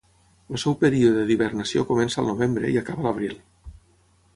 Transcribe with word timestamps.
El 0.55 0.59
seu 0.63 0.75
període 0.83 1.27
d'hibernació 1.27 1.85
comença 1.93 2.21
al 2.25 2.33
novembre 2.33 2.75
i 2.77 2.83
acaba 2.85 3.05
a 3.07 3.11
l'abril. 3.11 3.41